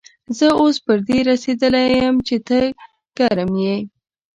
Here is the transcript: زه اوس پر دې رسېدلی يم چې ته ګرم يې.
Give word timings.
زه 0.37 0.47
اوس 0.61 0.75
پر 0.85 0.97
دې 1.07 1.19
رسېدلی 1.29 1.85
يم 2.01 2.15
چې 2.27 2.37
ته 2.47 2.59
ګرم 3.17 3.51
يې. 3.65 3.77